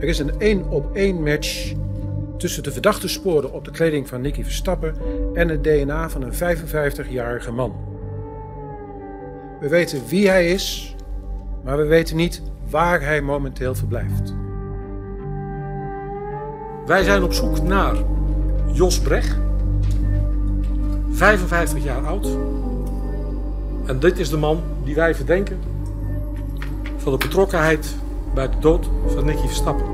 [0.00, 1.72] Er is een één op één match
[2.36, 4.94] tussen de verdachte sporen op de kleding van Nicky Verstappen
[5.34, 7.74] en het DNA van een 55-jarige man.
[9.60, 10.96] We weten wie hij is,
[11.64, 14.34] maar we weten niet waar hij momenteel verblijft.
[16.86, 17.94] Wij zijn op zoek naar
[18.72, 19.36] Jos Brecht,
[21.10, 22.28] 55 jaar oud.
[23.86, 25.58] En dit is de man die wij verdenken
[26.96, 27.94] van de betrokkenheid
[28.34, 29.86] bij de dood van Nicky Verstappen.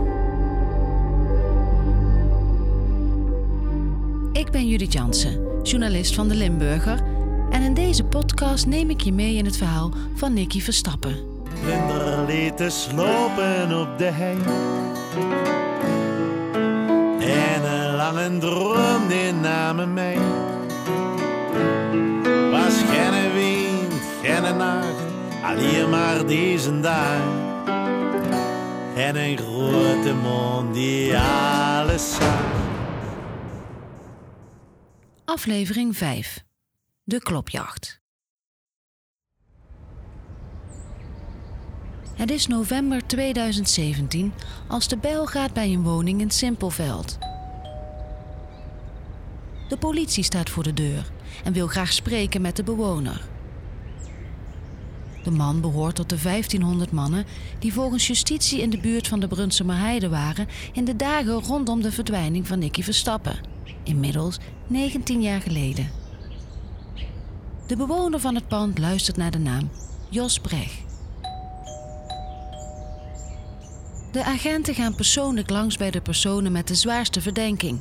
[4.32, 7.02] Ik ben Judith Jansen, journalist van de Limburger.
[7.50, 11.16] En in deze podcast neem ik je mee in het verhaal van Nicky Verstappen.
[11.62, 14.36] Vlinder lieten slopen op de hei.
[17.20, 20.18] En een lange droom die namen mij.
[22.50, 23.92] Was geen wind,
[24.22, 25.04] geen nacht,
[25.42, 27.45] alleen maar deze dag.
[28.96, 32.42] En een grote mond die alles zag.
[35.24, 36.44] Aflevering 5.
[37.04, 38.00] De klopjacht.
[42.14, 44.32] Het is november 2017
[44.68, 47.18] als de bel gaat bij een woning in Simpelveld.
[49.68, 51.10] De politie staat voor de deur
[51.44, 53.35] en wil graag spreken met de bewoner.
[55.26, 57.24] De man behoort tot de 1500 mannen
[57.58, 61.82] die volgens justitie in de buurt van de Brunsumer Heide waren in de dagen rondom
[61.82, 63.38] de verdwijning van Nicky Verstappen,
[63.84, 65.90] inmiddels 19 jaar geleden.
[67.66, 69.70] De bewoner van het pand luistert naar de naam
[70.08, 70.84] Jos Brecht.
[74.12, 77.80] De agenten gaan persoonlijk langs bij de personen met de zwaarste verdenking.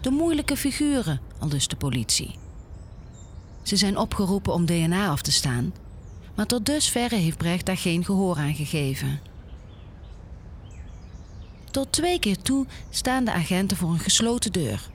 [0.00, 2.38] De moeilijke figuren, aldus de politie.
[3.62, 5.72] Ze zijn opgeroepen om DNA af te staan,
[6.34, 9.20] maar tot dusverre heeft Brecht daar geen gehoor aan gegeven.
[11.70, 14.90] Tot twee keer toe staan de agenten voor een gesloten deur.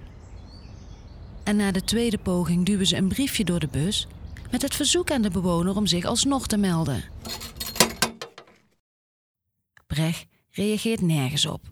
[1.44, 4.08] En na de tweede poging duwen ze een briefje door de bus
[4.52, 7.04] met het verzoek aan de bewoner om zich alsnog te melden.
[9.88, 11.72] Brecht reageert nergens op.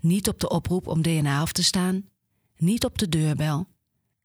[0.00, 2.08] Niet op de oproep om DNA af te staan,
[2.56, 3.66] niet op de deurbel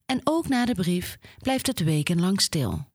[0.06, 2.94] en ook na de brief blijft het wekenlang stil.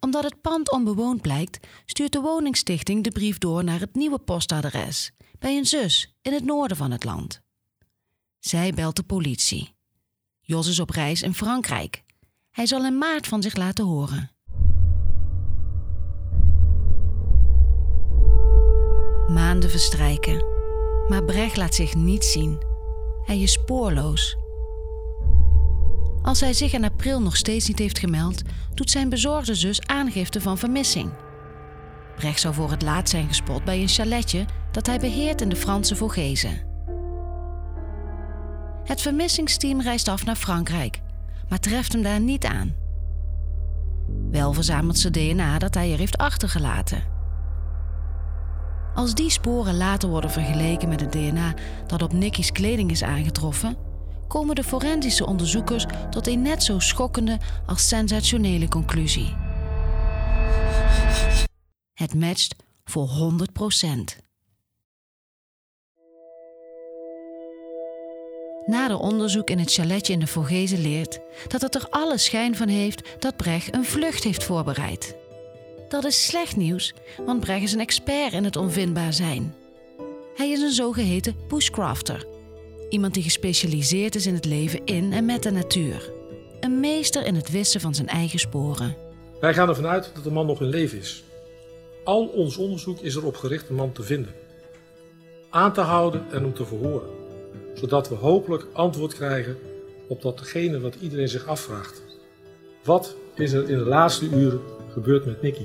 [0.00, 5.12] Omdat het pand onbewoond blijkt, stuurt de woningstichting de brief door naar het nieuwe postadres
[5.38, 7.40] bij een zus in het noorden van het land.
[8.38, 9.74] Zij belt de politie.
[10.40, 12.02] Jos is op reis in Frankrijk.
[12.50, 14.30] Hij zal in maart van zich laten horen.
[19.28, 20.44] Maanden verstrijken,
[21.08, 22.62] maar Brecht laat zich niet zien.
[23.24, 24.36] Hij is spoorloos.
[26.22, 28.42] Als hij zich in april nog steeds niet heeft gemeld,
[28.74, 31.10] doet zijn bezorgde zus aangifte van vermissing.
[32.16, 35.56] Brecht zou voor het laat zijn gespot bij een chaletje dat hij beheert in de
[35.56, 36.68] Franse Vogezen.
[38.84, 41.00] Het vermissingsteam reist af naar Frankrijk,
[41.48, 42.74] maar treft hem daar niet aan.
[44.30, 47.02] Wel verzamelt ze DNA dat hij er heeft achtergelaten.
[48.94, 51.54] Als die sporen later worden vergeleken met het DNA
[51.86, 53.76] dat op Nicky's kleding is aangetroffen,
[54.30, 59.34] komen de forensische onderzoekers tot een net zo schokkende als sensationele conclusie.
[61.94, 62.54] Het matcht
[62.84, 64.28] voor 100%
[68.66, 72.68] Nader onderzoek in het chaletje in de Vogezen leert dat het er alle schijn van
[72.68, 75.16] heeft dat Brecht een vlucht heeft voorbereid.
[75.88, 76.94] Dat is slecht nieuws,
[77.26, 79.54] want Brecht is een expert in het onvindbaar zijn.
[80.36, 82.26] Hij is een zogeheten bushcrafter,
[82.90, 86.12] iemand die gespecialiseerd is in het leven in en met de natuur.
[86.60, 88.96] Een meester in het wissen van zijn eigen sporen.
[89.40, 91.24] Wij gaan ervan uit dat de man nog in leven is.
[92.04, 94.34] Al ons onderzoek is erop gericht de man te vinden,
[95.50, 97.20] aan te houden en om te verhoren
[97.74, 99.58] zodat we hopelijk antwoord krijgen
[100.08, 102.02] op datgene wat iedereen zich afvraagt.
[102.84, 104.60] Wat is er in de laatste uren
[104.92, 105.64] gebeurd met Nicky?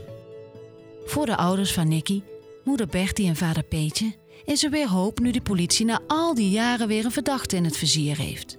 [1.06, 2.22] Voor de ouders van Nicky,
[2.64, 4.14] moeder Bertie en vader Peetje,
[4.46, 7.64] is er weer hoop nu de politie na al die jaren weer een verdachte in
[7.64, 8.58] het vizier heeft.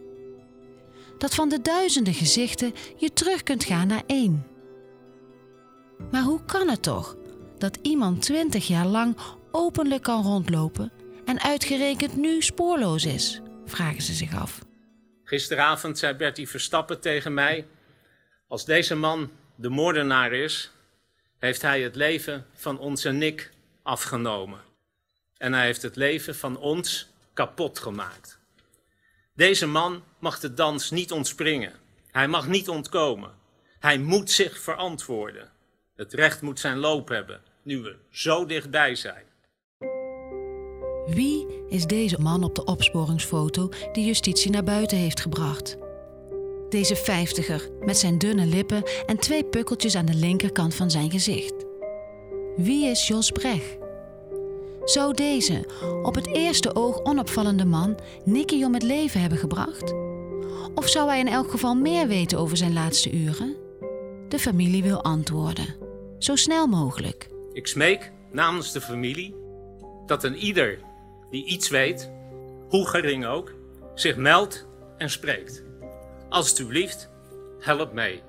[1.19, 4.47] Dat van de duizenden gezichten je terug kunt gaan naar één.
[6.11, 7.17] Maar hoe kan het toch
[7.59, 9.17] dat iemand twintig jaar lang
[9.51, 10.93] openlijk kan rondlopen
[11.25, 13.41] en uitgerekend nu spoorloos is?
[13.65, 14.65] vragen ze zich af.
[15.25, 17.67] Gisteravond zei Bertie Verstappen tegen mij:
[18.49, 20.71] Als deze man de moordenaar is,
[21.39, 23.51] heeft hij het leven van onze Nick
[23.83, 24.61] afgenomen.
[25.39, 28.39] En hij heeft het leven van ons kapot gemaakt.
[29.35, 31.73] Deze man mag de dans niet ontspringen.
[32.11, 33.31] Hij mag niet ontkomen.
[33.79, 35.51] Hij moet zich verantwoorden.
[35.97, 39.25] Het recht moet zijn loop hebben, nu we zo dichtbij zijn.
[41.07, 45.77] Wie is deze man op de opsporingsfoto die justitie naar buiten heeft gebracht?
[46.69, 51.55] Deze vijftiger met zijn dunne lippen en twee pukkeltjes aan de linkerkant van zijn gezicht.
[52.57, 53.86] Wie is Jos Brecht?
[54.87, 55.65] Zou deze
[56.03, 59.95] op het eerste oog onopvallende man Nicky om het leven hebben gebracht?
[60.75, 63.57] Of zou hij in elk geval meer weten over zijn laatste uren?
[64.29, 65.75] De familie wil antwoorden.
[66.19, 67.29] Zo snel mogelijk.
[67.53, 69.35] Ik smeek namens de familie
[70.07, 70.79] dat een ieder
[71.31, 72.11] die iets weet,
[72.69, 73.55] hoe gering ook,
[73.95, 74.67] zich meldt
[74.99, 75.63] en spreekt.
[76.29, 77.11] Alsjeblieft,
[77.61, 78.23] help mee.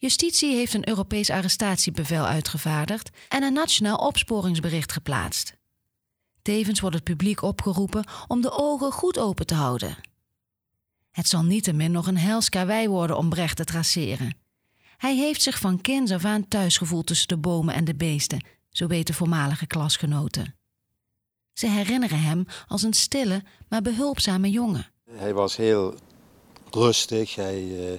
[0.00, 5.56] Justitie heeft een Europees arrestatiebevel uitgevaardigd en een nationaal opsporingsbericht geplaatst.
[6.42, 9.96] Tevens wordt het publiek opgeroepen om de ogen goed open te houden.
[11.10, 12.48] Het zal niettemin nog een hels
[12.86, 14.36] worden om Brecht te traceren.
[14.96, 18.44] Hij heeft zich van kinds af aan thuis gevoeld tussen de bomen en de beesten,
[18.70, 20.58] zo weten voormalige klasgenoten.
[21.52, 24.90] Ze herinneren hem als een stille, maar behulpzame jongen.
[25.10, 25.94] Hij was heel
[26.70, 27.98] rustig, hij, uh,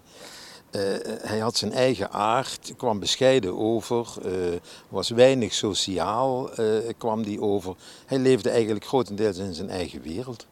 [0.71, 0.81] uh,
[1.21, 4.55] hij had zijn eigen aard, kwam bescheiden over, uh,
[4.89, 6.49] was weinig sociaal,
[6.97, 7.75] kwam die over.
[8.05, 10.47] Hij leefde eigenlijk grotendeels in zijn eigen wereld.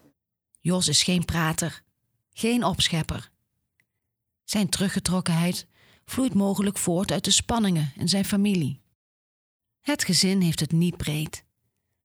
[0.59, 1.81] Jos is geen prater,
[2.29, 3.29] geen opschepper.
[4.43, 5.65] Zijn teruggetrokkenheid
[6.05, 8.81] vloeit mogelijk voort uit de spanningen in zijn familie.
[9.81, 11.43] Het gezin heeft het niet breed.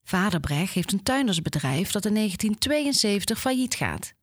[0.04, 4.14] Vader Brecht heeft een tuindersbedrijf dat in 1972 failliet gaat.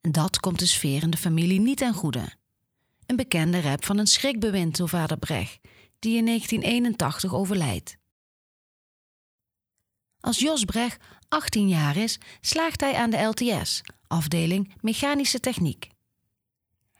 [0.00, 2.36] En dat komt de sfeer in de familie niet ten goede.
[3.08, 5.58] Een bekende rap van een schrikbewind door vader Brecht,
[5.98, 7.96] die in 1981 overlijdt.
[10.20, 15.88] Als Jos Brecht 18 jaar is, slaagt hij aan de LTS, afdeling Mechanische Techniek.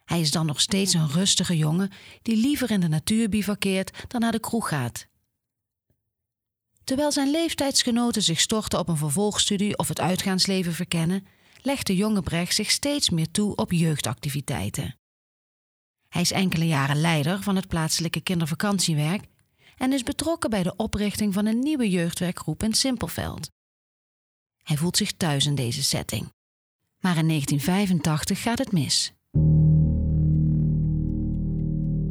[0.05, 1.90] Hij is dan nog steeds een rustige jongen
[2.22, 5.06] die liever in de natuur bivakkeert dan naar de kroeg gaat.
[6.84, 11.26] Terwijl zijn leeftijdsgenoten zich storten op een vervolgstudie of het uitgaansleven verkennen,
[11.62, 14.99] legt de jonge Brecht zich steeds meer toe op jeugdactiviteiten.
[16.08, 19.25] Hij is enkele jaren leider van het plaatselijke kindervakantiewerk
[19.76, 23.50] en is betrokken bij de oprichting van een nieuwe jeugdwerkgroep in Simpelveld.
[24.62, 26.32] Hij voelt zich thuis in deze setting.
[26.99, 29.12] Maar in 1985 gaat het mis.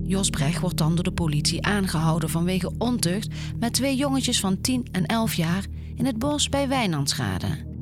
[0.03, 3.27] Jos Brecht wordt dan door de politie aangehouden vanwege ontucht
[3.59, 5.65] met twee jongetjes van 10 en 11 jaar
[5.95, 7.76] in het bos bij Wijnandschade.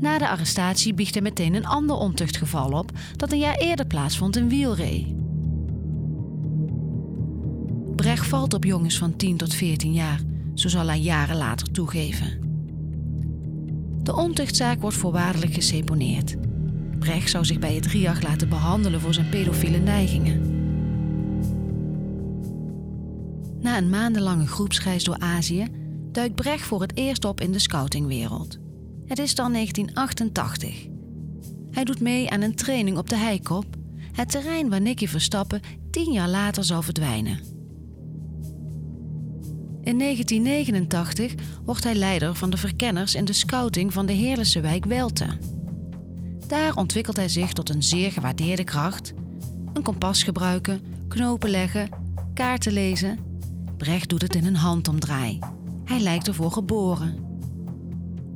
[0.00, 4.36] Na de arrestatie biegt hij meteen een ander ontuchtgeval op dat een jaar eerder plaatsvond
[4.36, 5.16] in Wielree.
[7.96, 10.20] Brecht valt op jongens van 10 tot 14 jaar,
[10.54, 12.46] zo zal hij jaren later toegeven.
[14.02, 16.36] De ontuchtzaak wordt voorwaardelijk geseponeerd.
[16.98, 20.56] Brecht zou zich bij het RIAG laten behandelen voor zijn pedofiele neigingen.
[23.60, 25.66] Na een maandenlange groepsreis door Azië
[26.12, 28.58] duikt Brecht voor het eerst op in de scoutingwereld.
[29.08, 30.86] Het is dan 1988.
[31.70, 33.64] Hij doet mee aan een training op de Heikop,
[34.12, 35.60] het terrein waar Nicky Verstappen
[35.90, 37.40] tien jaar later zal verdwijnen.
[39.82, 41.34] In 1989
[41.64, 45.38] wordt hij leider van de verkenners in de scouting van de Heerlijse wijk Welte.
[46.46, 49.12] Daar ontwikkelt hij zich tot een zeer gewaardeerde kracht.
[49.72, 51.88] Een kompas gebruiken, knopen leggen,
[52.34, 53.18] kaarten lezen.
[53.76, 55.38] Brecht doet het in een handomdraai.
[55.84, 57.27] Hij lijkt ervoor geboren.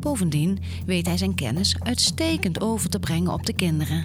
[0.02, 4.04] Bovendien weet hij zijn kennis uitstekend over te brengen op de kinderen.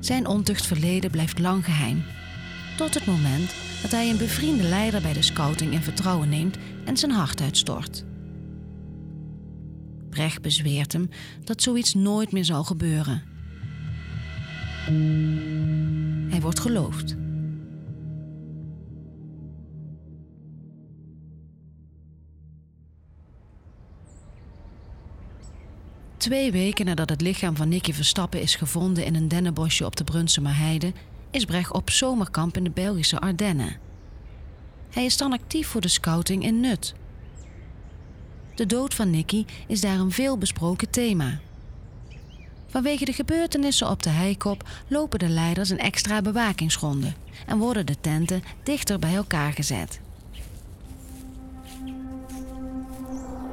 [0.00, 2.02] Zijn ontuchtverleden blijft lang geheim.
[2.76, 6.96] Tot het moment dat hij een bevriende leider bij de scouting in vertrouwen neemt en
[6.96, 8.04] zijn hart uitstort.
[10.10, 11.08] Brecht bezweert hem
[11.44, 13.22] dat zoiets nooit meer zal gebeuren.
[16.30, 17.16] Hij wordt geloofd.
[26.26, 30.04] Twee weken nadat het lichaam van Nicky Verstappen is gevonden in een dennenbosje op de
[30.04, 30.92] Brunsumer Heide,
[31.30, 33.76] is Brecht op zomerkamp in de Belgische Ardennen.
[34.90, 36.94] Hij is dan actief voor de scouting in Nut,
[38.54, 41.38] de dood van Nicky is daar een veelbesproken thema.
[42.66, 47.12] Vanwege de gebeurtenissen op de heikop lopen de leiders een extra bewakingsronde
[47.46, 50.00] en worden de tenten dichter bij elkaar gezet.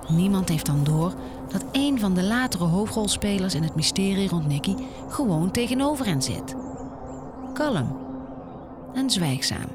[0.08, 1.14] Niemand heeft dan door
[1.54, 4.76] dat een van de latere hoofdrolspelers in het mysterie rond Nicky
[5.10, 6.56] gewoon tegenover hen zit.
[7.54, 7.98] Kalm
[8.94, 9.68] en zwijgzaam,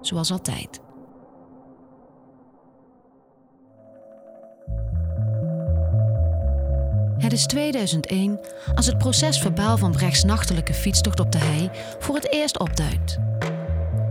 [0.00, 0.80] zoals altijd.
[7.18, 8.40] Het is 2001
[8.74, 13.18] als het procesverbaal van Brechts nachtelijke fietstocht op de hei voor het eerst opduikt.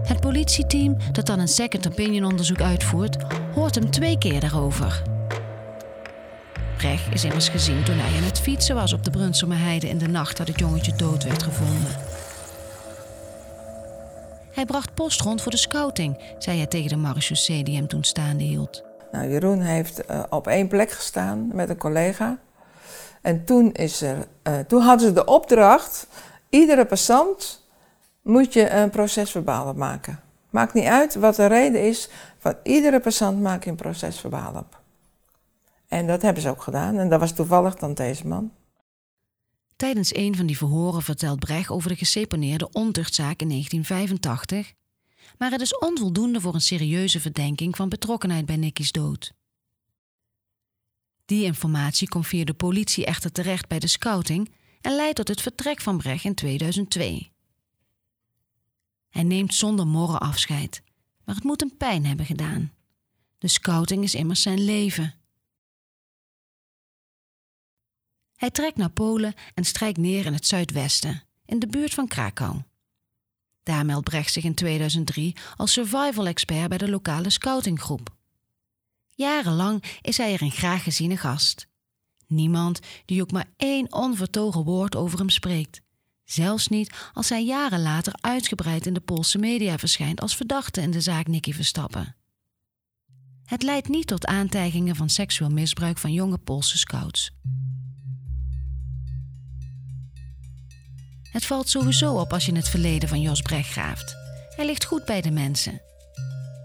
[0.04, 3.18] Het politieteam dat dan een second opinion onderzoek uitvoert,
[3.54, 5.01] hoort hem twee keer daarover.
[6.82, 9.98] Brecht is immers gezien toen hij aan het fietsen was op de Brunsumer Heide in
[9.98, 11.96] de nacht dat het jongetje dood werd gevonden.
[14.52, 18.04] Hij bracht post rond voor de scouting, zei hij tegen de marechaussee die hem toen
[18.04, 18.84] staande hield.
[19.12, 22.38] Nou, Jeroen heeft uh, op één plek gestaan met een collega.
[23.22, 26.08] En toen, is er, uh, toen hadden ze de opdracht:
[26.50, 27.66] iedere passant
[28.22, 30.20] moet je een procesverbaal maken.
[30.50, 34.81] Maakt niet uit wat de reden is, van iedere passant maak je een procesverbaal op.
[35.92, 36.98] En dat hebben ze ook gedaan.
[36.98, 38.52] En dat was toevallig dan deze man.
[39.76, 44.74] Tijdens een van die verhoren vertelt Brecht over de geseponeerde ontuchtzaak in 1985.
[45.38, 49.34] Maar het is onvoldoende voor een serieuze verdenking van betrokkenheid bij Nicky's dood.
[51.26, 55.42] Die informatie komt via de politie echter terecht bij de scouting en leidt tot het
[55.42, 57.32] vertrek van Brecht in 2002.
[59.10, 60.82] Hij neemt zonder morren afscheid,
[61.26, 62.72] maar het moet hem pijn hebben gedaan.
[63.38, 65.21] De scouting is immers zijn leven.
[68.42, 72.62] Hij trekt naar Polen en strijkt neer in het zuidwesten, in de buurt van Krakau.
[73.64, 78.16] Daar meldt Brecht zich in 2003 als survival-expert bij de lokale scoutinggroep.
[79.10, 81.68] Jarenlang is hij er een graag geziene gast.
[82.28, 85.82] Niemand die ook maar één onvertogen woord over hem spreekt.
[86.24, 90.92] Zelfs niet als hij jaren later uitgebreid in de Poolse media verschijnt als verdachte in
[90.92, 92.16] de zaak Nicky Verstappen.
[93.46, 97.32] Het leidt niet tot aantijgingen van seksueel misbruik van jonge Poolse scouts.
[101.32, 104.16] Het valt sowieso op als je het verleden van Jos Brecht graaft.
[104.56, 105.82] Hij ligt goed bij de mensen.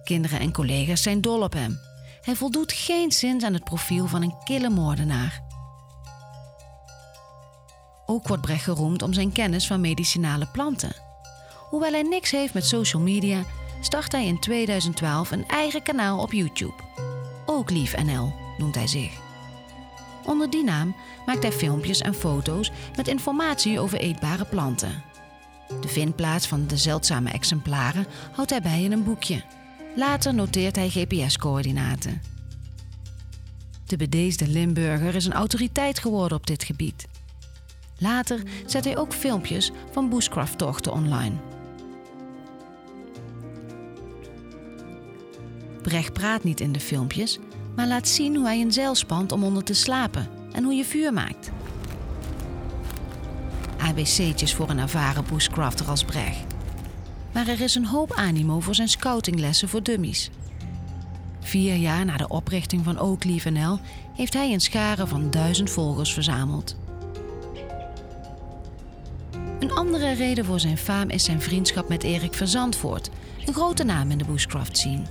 [0.04, 1.80] Kinderen en collega's zijn dol op hem.
[2.20, 5.42] Hij voldoet geen zins aan het profiel van een kille moordenaar.
[8.06, 10.96] Ook wordt Brecht geroemd om zijn kennis van medicinale planten.
[11.70, 13.44] Hoewel hij niks heeft met social media,
[13.80, 16.82] start hij in 2012 een eigen kanaal op YouTube.
[17.46, 19.25] Ook Lief NL noemt hij zich.
[20.26, 25.02] Onder die naam maakt hij filmpjes en foto's met informatie over eetbare planten.
[25.80, 29.42] De vindplaats van de zeldzame exemplaren houdt hij bij in een boekje.
[29.96, 32.22] Later noteert hij GPS-coördinaten.
[33.86, 37.06] De bedeesde Limburger is een autoriteit geworden op dit gebied.
[37.98, 41.34] Later zet hij ook filmpjes van bushcraft-tochten online.
[45.82, 47.38] Brecht praat niet in de filmpjes,
[47.76, 50.84] maar laat zien hoe hij een zeil spant om onder te slapen en hoe je
[50.84, 51.50] vuur maakt.
[53.78, 56.54] ABC'tjes voor een ervaren bushcrafter als Brecht.
[57.32, 60.30] Maar er is een hoop animo voor zijn scoutinglessen voor dummies.
[61.40, 63.78] Vier jaar na de oprichting van Oakleaf NL
[64.14, 66.76] heeft hij een schare van duizend volgers verzameld.
[69.60, 73.10] Een andere reden voor zijn faam is zijn vriendschap met Erik Verzandvoort,
[73.46, 75.02] een grote naam in de bushcraft scene.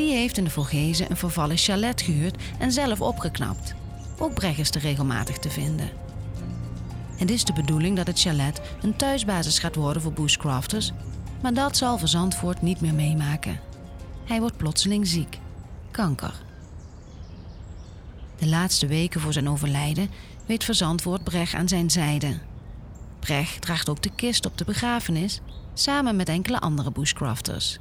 [0.00, 3.74] Die heeft in de Volgezen een vervallen chalet gehuurd en zelf opgeknapt.
[4.18, 5.90] Ook Brecht is er regelmatig te vinden.
[7.16, 10.92] Het is de bedoeling dat het chalet een thuisbasis gaat worden voor bushcrafters,
[11.42, 13.60] maar dat zal Verzandvoort niet meer meemaken.
[14.24, 15.38] Hij wordt plotseling ziek.
[15.90, 16.42] Kanker.
[18.38, 20.10] De laatste weken voor zijn overlijden
[20.46, 22.38] weet Verzandvoort Brecht aan zijn zijde.
[23.18, 25.40] Brecht draagt ook de kist op de begrafenis,
[25.74, 27.78] samen met enkele andere bushcrafters.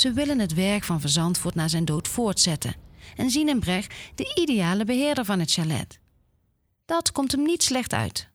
[0.00, 2.74] Ze willen het werk van Verzandvoort na zijn dood voortzetten
[3.16, 6.00] en zien in Brecht de ideale beheerder van het chalet.
[6.84, 8.28] Dat komt hem niet slecht uit.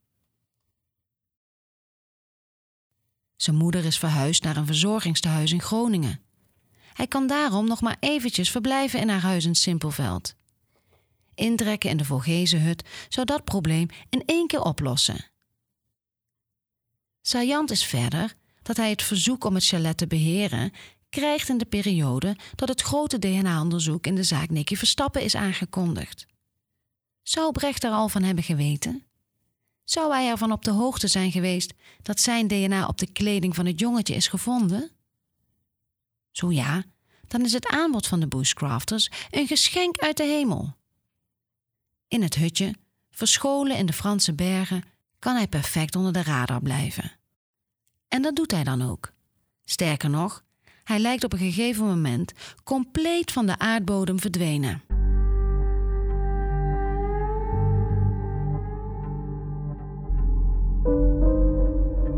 [3.36, 6.22] Zijn moeder is verhuisd naar een verzorgingstehuis in Groningen.
[6.94, 10.36] Hij kan daarom nog maar eventjes verblijven in haar huis in Simpelveld.
[11.36, 15.32] Intrekken in de Volgezenhut zou dat probleem in één keer oplossen.
[17.22, 20.72] Saillant is verder dat hij het verzoek om het chalet te beheren
[21.16, 26.26] krijgt in de periode dat het grote DNA-onderzoek in de zaak Nicky Verstappen is aangekondigd.
[27.24, 29.04] Zou Brecht er al van hebben geweten?
[29.84, 33.66] Zou hij ervan op de hoogte zijn geweest dat zijn DNA op de kleding van
[33.66, 34.92] het jongetje is gevonden?
[36.32, 36.84] Zo ja,
[37.28, 40.76] dan is het aanbod van de bushcrafters een geschenk uit de hemel.
[42.08, 42.76] In het hutje,
[43.12, 44.84] verscholen in de Franse bergen,
[45.20, 47.12] kan hij perfect onder de radar blijven.
[48.08, 49.14] En dat doet hij dan ook.
[49.66, 50.45] Sterker nog,
[50.86, 54.82] hij lijkt op een gegeven moment compleet van de aardbodem verdwenen.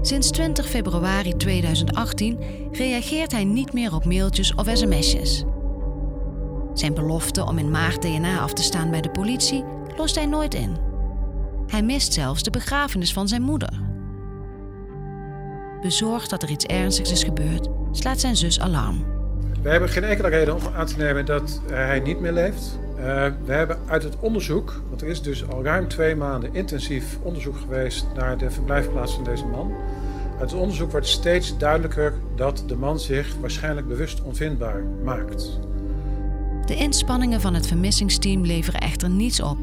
[0.02, 2.40] Sinds 20 februari 2018
[2.72, 5.44] reageert hij niet meer op mailtjes of sms'jes.
[6.74, 9.64] Zijn belofte om in maart DNA af te staan bij de politie
[9.98, 10.78] lost hij nooit in.
[11.68, 13.87] Hij mist zelfs de begrafenis van zijn moeder.
[15.82, 19.06] Bezorgd dat er iets ernstigs is gebeurd, slaat zijn zus alarm.
[19.62, 22.80] We hebben geen enkele reden om aan te nemen dat hij niet meer leeft.
[22.98, 23.04] Uh,
[23.46, 27.58] we hebben uit het onderzoek, want er is dus al ruim twee maanden intensief onderzoek
[27.58, 29.72] geweest naar de verblijfplaats van deze man.
[30.40, 35.60] Uit het onderzoek wordt steeds duidelijker dat de man zich waarschijnlijk bewust onvindbaar maakt.
[36.66, 39.58] De inspanningen van het vermissingsteam leveren echter niets op.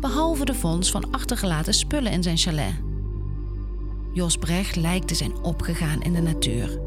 [0.00, 2.89] Behalve de fonds van achtergelaten spullen in zijn chalet.
[4.12, 6.80] Jos Brecht lijkt te zijn opgegaan in de natuur.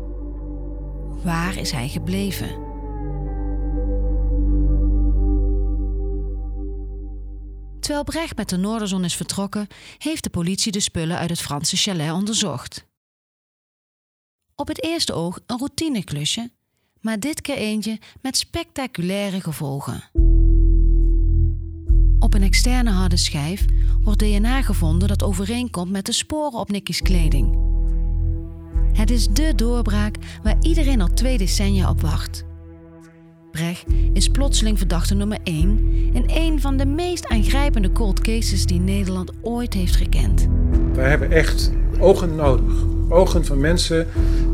[1.23, 2.47] Waar is hij gebleven?
[7.79, 11.75] Terwijl Brecht met de Noorderzon is vertrokken, heeft de politie de spullen uit het Franse
[11.75, 12.87] chalet onderzocht.
[14.55, 16.51] Op het eerste oog een routineklusje,
[17.01, 20.32] maar dit keer eentje met spectaculaire gevolgen.
[22.23, 23.65] Op een externe harde schijf
[24.01, 27.57] wordt DNA gevonden dat overeenkomt met de sporen op Nicky's kleding.
[28.93, 32.45] Het is dé doorbraak waar iedereen al twee decennia op wacht.
[33.51, 35.79] Brecht is plotseling verdachte nummer 1
[36.13, 40.47] in een van de meest aangrijpende cold cases die Nederland ooit heeft gekend.
[40.93, 42.73] Wij hebben echt ogen nodig.
[43.09, 44.07] Ogen van mensen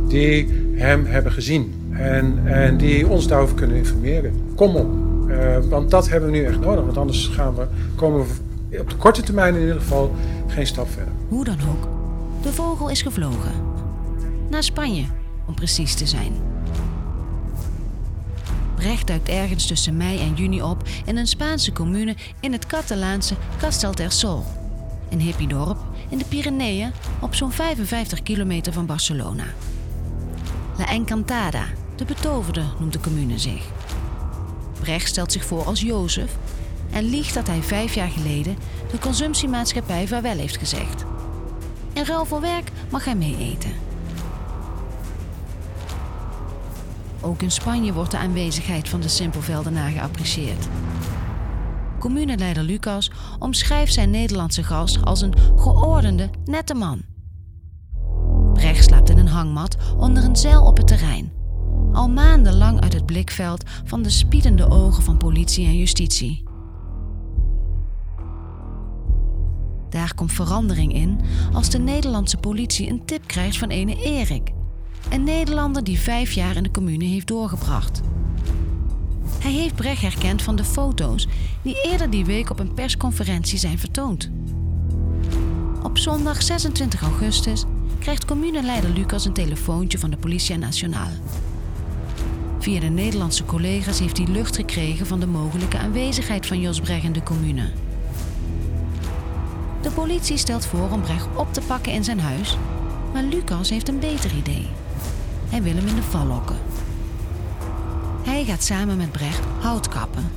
[0.07, 4.33] die hem hebben gezien en, en die ons daarover kunnen informeren.
[4.55, 8.25] Kom op, uh, want dat hebben we nu echt nodig, want anders gaan we, komen
[8.25, 10.15] we op de korte termijn in ieder geval
[10.47, 11.13] geen stap verder.
[11.27, 11.87] Hoe dan ook,
[12.41, 13.51] de vogel is gevlogen.
[14.49, 15.05] Naar Spanje,
[15.47, 16.33] om precies te zijn.
[18.75, 23.35] Brecht duikt ergens tussen mei en juni op in een Spaanse commune in het Catalaanse
[23.57, 24.43] Castel Tersol.
[25.09, 25.77] Een hippiedorp
[26.09, 29.43] in de Pyreneeën op zo'n 55 kilometer van Barcelona.
[30.77, 31.63] La Encantada,
[31.95, 33.78] de betoverde, noemt de commune zich.
[34.79, 36.37] Brecht stelt zich voor als Jozef
[36.91, 38.57] en liegt dat hij vijf jaar geleden
[38.91, 41.05] de consumptiemaatschappij vaarwel heeft gezegd.
[41.93, 43.71] In ruil voor werk mag hij mee eten.
[47.21, 50.67] Ook in Spanje wordt de aanwezigheid van de Simpelveldenaar geapprecieerd.
[51.99, 57.01] Communeleider Lucas omschrijft zijn Nederlandse gast als een geordende, nette man.
[58.53, 61.38] Brecht slaapt in een hangmat onder een zeil op het terrein.
[61.99, 66.43] Al maandenlang uit het blikveld van de spiedende ogen van politie en justitie.
[69.89, 71.19] Daar komt verandering in
[71.53, 74.51] als de Nederlandse politie een tip krijgt van ene Erik,
[75.09, 78.01] een Nederlander die vijf jaar in de commune heeft doorgebracht.
[79.39, 81.27] Hij heeft Brecht herkend van de foto's
[81.61, 84.29] die eerder die week op een persconferentie zijn vertoond.
[85.83, 87.63] Op zondag 26 augustus
[87.99, 91.13] krijgt communeleider Lucas een telefoontje van de Politia Nationale.
[92.59, 97.03] Via de Nederlandse collega's heeft hij lucht gekregen van de mogelijke aanwezigheid van Jos Brecht
[97.03, 97.69] in de commune.
[99.81, 102.57] De politie stelt voor om Brecht op te pakken in zijn huis,
[103.13, 104.67] maar Lucas heeft een beter idee.
[105.49, 106.57] Hij wil hem in de val lokken.
[108.23, 110.31] Hij gaat samen met Brecht hout kappen.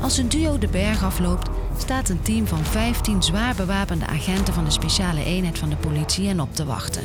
[0.00, 4.64] Als het duo de berg afloopt, staat een team van 15 zwaar bewapende agenten van
[4.64, 7.02] de speciale eenheid van de politie hen op te wachten.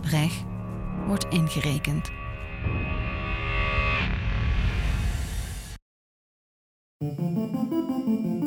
[0.00, 0.45] Brecht
[1.06, 2.10] wordt ingerekend.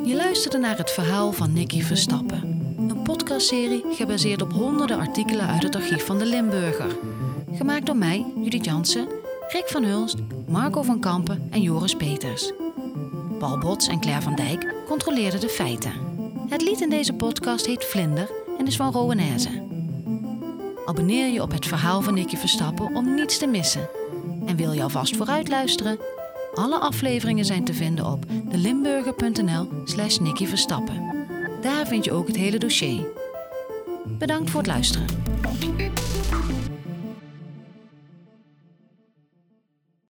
[0.04, 2.74] Je luisterde naar het verhaal van Nicky Verstappen.
[2.76, 6.96] Een podcastserie gebaseerd op honderden artikelen uit het archief van de Limburger.
[7.52, 9.08] Gemaakt door mij, Judith Jansen,
[9.48, 10.16] Rick van Hulst,
[10.48, 12.52] Marco van Kampen en Joris Peters.
[13.38, 15.92] Paul Bots en Claire van Dijk controleerden de feiten.
[16.48, 19.79] Het lied in deze podcast heet Vlinder en is van Rowanese.
[20.90, 23.88] Abonneer je op het verhaal van Nicky Verstappen om niets te missen.
[24.46, 25.98] En wil je alvast vooruit luisteren?
[26.54, 31.26] Alle afleveringen zijn te vinden op delimburger.nl slash Nicky Verstappen.
[31.60, 33.06] Daar vind je ook het hele dossier.
[34.18, 35.06] Bedankt voor het luisteren.